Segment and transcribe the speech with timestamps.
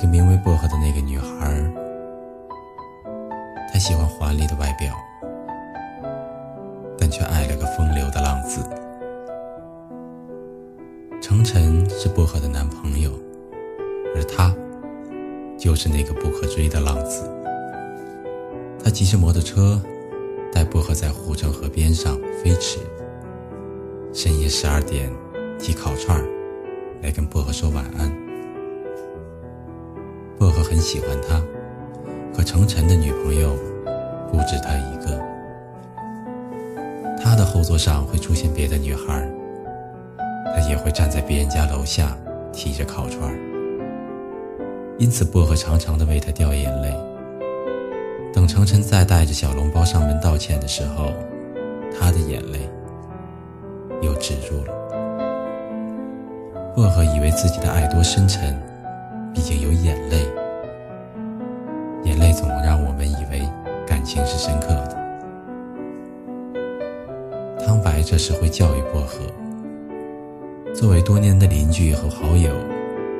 [0.00, 1.62] 一个名为薄荷的那个女孩，
[3.70, 4.94] 她喜欢华丽的外表，
[6.96, 8.62] 但却爱了个风流的浪子。
[11.20, 13.10] 程晨是薄荷的男朋友，
[14.16, 14.50] 而他
[15.58, 17.30] 就是那个不可追的浪子。
[18.82, 19.78] 他骑着摩托车，
[20.50, 22.78] 带薄荷在护城河边上飞驰。
[24.14, 25.12] 深夜十二点，
[25.58, 26.24] 提烤串儿
[27.02, 28.29] 来跟薄荷说晚安。
[30.40, 31.38] 薄荷很喜欢他，
[32.34, 33.54] 可程晨的女朋友
[34.32, 35.20] 不止他一个。
[37.22, 39.30] 他的后座上会出现别的女孩，
[40.46, 42.16] 他也会站在别人家楼下
[42.54, 43.30] 提着烤串。
[44.96, 46.90] 因此，薄荷常常的为他掉眼泪。
[48.32, 51.12] 等程晨再带着小笼包上门道歉的时候，
[52.00, 52.66] 他的眼泪
[54.00, 54.72] 又止住了。
[56.74, 58.58] 薄荷以为自己的爱多深沉，
[59.34, 60.26] 毕竟有眼泪，
[62.04, 63.48] 眼泪总让我们以为
[63.86, 64.98] 感情是深刻的。
[67.64, 69.20] 汤白这时会教育薄荷，
[70.74, 72.50] 作为多年的邻居和好友，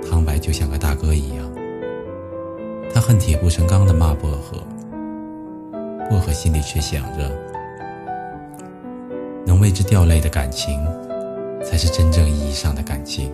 [0.08, 1.47] 汤白就像个大哥一样，
[2.92, 4.58] 他恨铁不成钢的骂薄荷。
[6.08, 7.31] 薄荷心里却想着，
[9.47, 10.84] 能为之掉泪的感情，
[11.62, 13.33] 才是真正意义上的感情。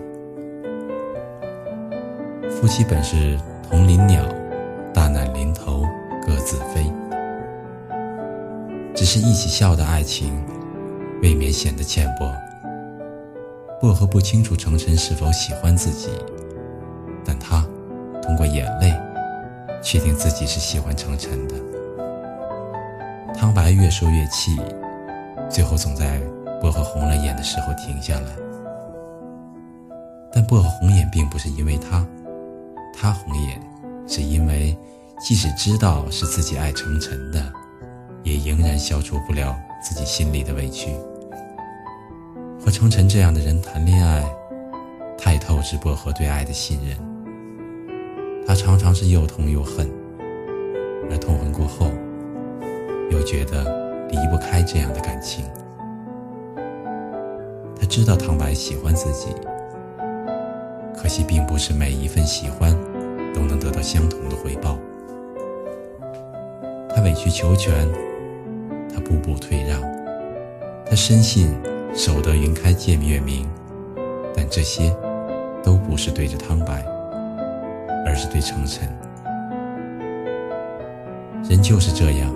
[2.59, 3.37] 夫妻本是
[3.69, 4.25] 同林鸟，
[4.91, 5.83] 大难临头
[6.25, 6.91] 各自飞。
[8.95, 10.43] 只是一起笑的爱情，
[11.21, 12.33] 未免显得浅薄。
[13.79, 16.09] 薄荷不清楚程晨是否喜欢自己，
[17.23, 17.63] 但他
[18.23, 18.91] 通过眼泪，
[19.79, 21.53] 确定自己是喜欢程晨的。
[23.35, 24.59] 汤白越说越气，
[25.47, 26.19] 最后总在
[26.59, 28.31] 薄荷红了眼的时候停下来。
[30.31, 32.03] 但薄荷红眼并不是因为他，
[32.99, 33.61] 他红眼
[34.07, 34.75] 是因为
[35.19, 37.53] 即使知道是自己爱程晨的，
[38.23, 40.89] 也仍然消除不了自己心里的委屈。
[42.59, 44.27] 和程晨这样的人谈恋爱，
[45.15, 46.97] 太透支薄荷对爱的信任。
[48.47, 49.87] 他常常是又痛又恨，
[51.11, 51.91] 而痛恨过后。
[53.11, 53.63] 又觉得
[54.09, 55.45] 离不开这样的感情。
[57.79, 59.29] 他知道唐白喜欢自己，
[60.93, 62.75] 可惜并不是每一份喜欢
[63.37, 64.79] 都能得到相同的回报。
[66.89, 67.87] 他委曲求全，
[68.91, 69.79] 他步步退让，
[70.83, 71.55] 他深信
[71.93, 73.47] 守得云开见月明，
[74.35, 74.91] 但这些
[75.63, 76.83] 都不是对着汤白，
[78.07, 78.89] 而是对程晨。
[81.47, 82.33] 人就是这样。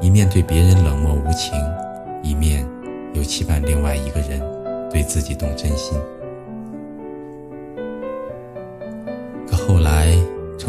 [0.00, 1.52] 一面对别人冷漠无情，
[2.22, 2.66] 一面
[3.12, 4.40] 又期盼另外一个人
[4.90, 5.98] 对自己动真心。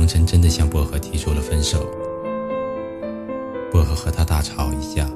[0.10, 1.86] 晨真的向薄荷提出了分手。
[3.72, 5.08] 薄荷和他大吵一架，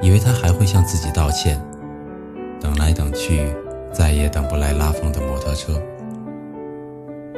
[0.00, 1.62] 以为他还会向自己道歉。
[2.58, 3.54] 等来等去，
[3.92, 5.80] 再也等不来拉风的摩托车。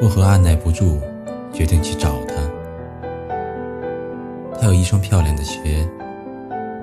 [0.00, 1.00] 薄荷按耐不住，
[1.53, 2.34] 决定去找他。
[4.60, 5.84] 他有一双漂亮的鞋，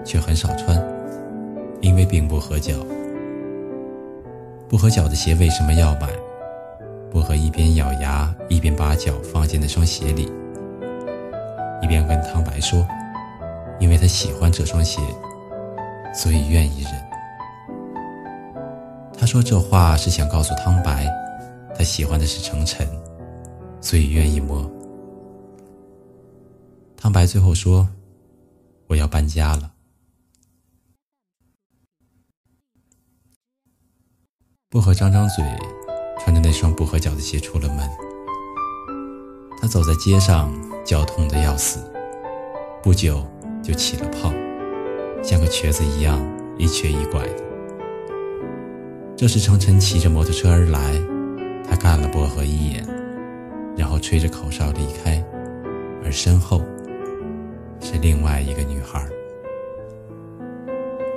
[0.04, 0.82] 却很少穿，
[1.80, 2.74] 因为并不合脚。
[4.68, 6.10] 不合脚的鞋为什么要买？
[7.12, 10.32] 薄荷一边咬牙，一边把脚放进那双鞋里，
[11.82, 12.88] 一边跟汤白说
[13.80, 15.02] ：“因为他喜欢这双鞋，
[16.14, 16.94] 所以愿意忍。”
[19.18, 21.08] 他说这话是想告诉汤白，
[21.76, 22.88] 他喜欢的是程晨，
[23.82, 24.70] 所以愿意摸。
[26.96, 27.90] 汤白最后说
[28.88, 29.72] ：“我要搬家了。”
[34.70, 35.44] 薄荷张张嘴，
[36.30, 37.80] 穿着那双不合脚的鞋出了门。
[39.60, 40.54] 他走在街上，
[40.86, 41.80] 脚痛得要死，
[42.84, 43.26] 不久
[43.64, 44.32] 就起了泡，
[45.24, 46.22] 像个瘸子一样
[46.56, 47.44] 一瘸一拐的。
[49.18, 51.02] 这时程晨骑着摩托车而来，
[51.68, 52.86] 他看了薄荷一眼，
[53.76, 55.26] 然后吹着口哨离开，
[56.06, 56.62] 而身后。
[57.82, 59.04] 是另外一个女孩。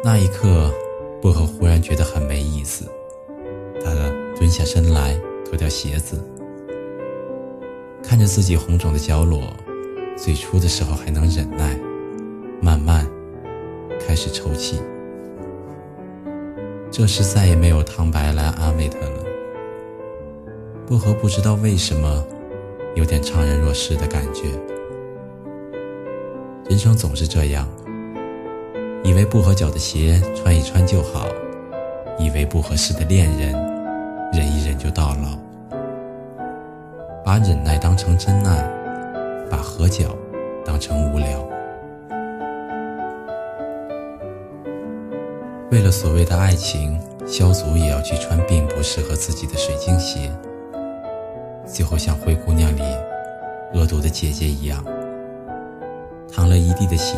[0.02, 0.72] 那一刻，
[1.20, 2.86] 薄荷忽然觉得很没意思。
[4.42, 6.20] 蹲下身来，脱掉鞋子，
[8.02, 9.40] 看着自己红肿的脚裸。
[10.16, 11.78] 最初的时候还能忍耐，
[12.60, 13.06] 慢慢
[14.04, 14.80] 开始抽泣。
[16.90, 19.24] 这时再也没有汤白来安慰他了。
[20.88, 22.26] 薄荷不知道为什么，
[22.96, 24.48] 有点怅然若失的感觉。
[26.68, 27.68] 人生总是这样，
[29.04, 31.28] 以为不合脚的鞋穿一穿就好，
[32.18, 33.54] 以为不合适的恋人
[34.32, 35.38] 忍一忍就到老。
[37.24, 38.68] 把忍耐当成真爱，
[39.50, 40.16] 把合脚
[40.64, 41.48] 当成无聊。
[45.70, 50.30] 为了所谓的爱情，萧族也要去穿并不适合自己的水晶鞋，
[51.64, 52.82] 最后像《灰姑娘》里
[53.72, 54.84] 恶毒的姐姐一样，
[56.30, 57.16] 淌了一地的血，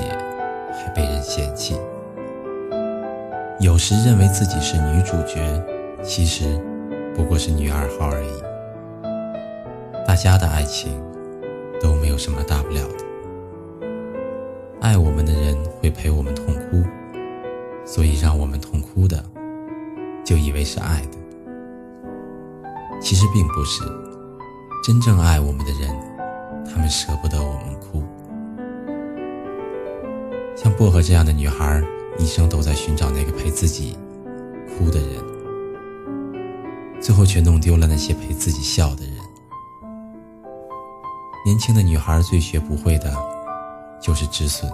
[0.72, 1.76] 还被人嫌弃。
[3.58, 5.40] 有时认为自己是女主角，
[6.02, 6.44] 其实
[7.14, 8.28] 不过是女二号而已。
[10.06, 10.92] 大家的爱情
[11.80, 13.04] 都没有什么大不了的。
[14.80, 16.84] 爱我们的人会陪我们痛哭，
[17.84, 19.24] 所以让我们痛哭的，
[20.24, 21.18] 就以为是爱的。
[23.00, 23.82] 其实并不是，
[24.84, 25.90] 真正爱我们的人，
[26.66, 28.02] 他们舍不得我们哭。
[30.54, 31.82] 像薄荷这样的女孩，
[32.18, 33.96] 一生都在寻找那个陪自己
[34.68, 35.08] 哭的人，
[37.04, 39.14] 最后却弄丢了那些陪自己笑的人。
[41.44, 43.14] 年轻的女孩最学不会的，
[44.00, 44.72] 就是止损。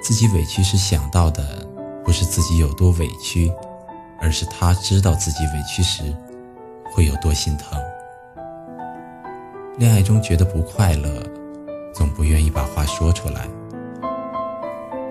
[0.00, 1.66] 自己委屈时想到的，
[2.04, 3.52] 不是自己有多委屈，
[4.20, 6.14] 而是他知道自己委屈时，
[6.94, 7.76] 会有多心疼。
[9.76, 11.10] 恋爱中觉得不快乐，
[11.92, 13.48] 总不愿意把话说出来，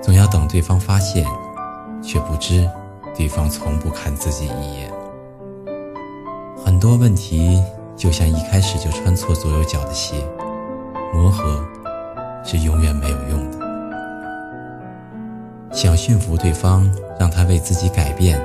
[0.02, 1.28] 总要等对方发现，
[2.02, 2.66] 却不知
[3.14, 4.90] 对方从不看自己一眼。
[6.80, 7.62] 很多问题。
[7.98, 10.16] 就像一开始就穿错左右脚的鞋，
[11.14, 11.62] 磨合
[12.46, 13.60] 是永远没有用的。
[15.74, 16.90] 想驯服对方，
[17.20, 18.42] 让他为自己改变，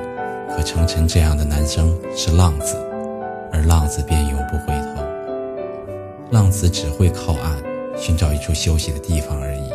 [0.49, 2.75] 可程程这样的男生是浪子，
[3.53, 5.01] 而浪子便永不回头。
[6.29, 7.55] 浪子只会靠岸，
[7.95, 9.69] 寻找一处休息的地方而已。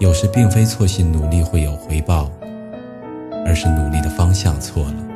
[0.00, 2.28] 有时并非错信努力会有回报，
[3.46, 5.11] 而是努力的方向错了。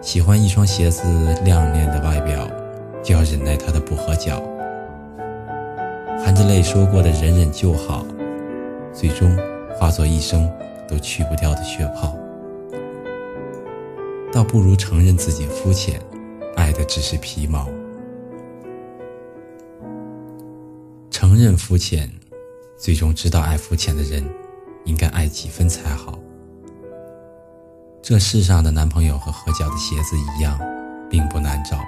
[0.00, 1.02] 喜欢一双鞋子
[1.44, 2.48] 亮丽的外表，
[3.02, 4.42] 就要忍耐它的不合脚。
[6.24, 8.06] 含着泪说过的忍忍就好，
[8.92, 9.36] 最终
[9.76, 10.50] 化作一生
[10.88, 12.16] 都去不掉的血泡。
[14.32, 16.00] 倒不如承认自己肤浅，
[16.54, 17.68] 爱的只是皮毛。
[21.10, 22.08] 承认肤浅，
[22.76, 24.24] 最终知道爱肤浅的人，
[24.84, 26.18] 应该爱几分才好。
[28.08, 30.58] 这世上的男朋友和合脚的鞋子一样，
[31.10, 31.78] 并不难找。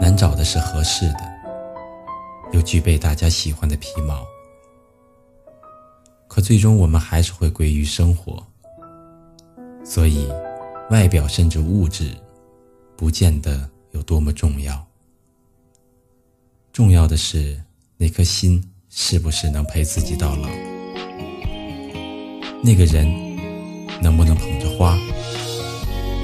[0.00, 1.18] 难找的是合适的，
[2.52, 4.24] 又具备大家喜欢的皮毛。
[6.28, 8.46] 可最终我们还是会归于生活。
[9.84, 10.28] 所以，
[10.90, 12.16] 外表甚至物质，
[12.96, 14.86] 不见得有多么重要。
[16.72, 17.60] 重要的是
[17.96, 20.48] 那颗心是不是能陪自己到老。
[22.62, 23.31] 那个人。
[24.02, 24.98] 能不能捧着花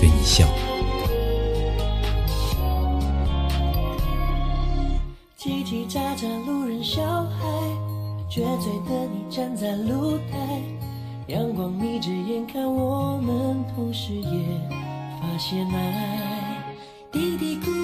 [0.01, 0.45] 对你笑？
[5.39, 7.47] 叽叽喳喳，路人小孩，
[8.29, 10.61] 撅嘴的你站在露台，
[11.29, 14.61] 阳光眯着眼看我们，同时也
[15.21, 16.65] 发现爱。
[17.13, 17.78] 嘀嘀咕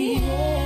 [0.00, 0.59] 见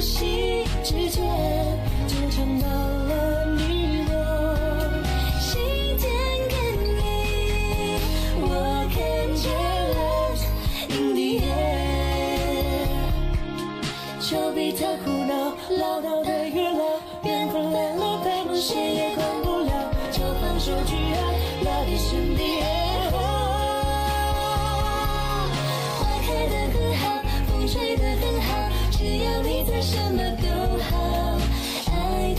[0.00, 1.22] 息之间，
[2.06, 4.12] 就尝到了你我
[5.38, 5.60] 心
[5.98, 6.08] 电
[6.48, 6.56] 感
[6.96, 6.98] 应。
[8.40, 8.44] 我
[8.92, 8.96] 看
[9.36, 9.44] 见
[9.92, 9.96] 了
[10.88, 12.96] in the air，
[14.20, 15.32] 就比他胡闹
[15.76, 16.80] 唠叨的越老，
[17.24, 19.05] 缘分来了，白梦谁也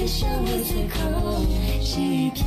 [0.08, 1.46] 爱的香味随空
[1.82, 2.46] 气飘，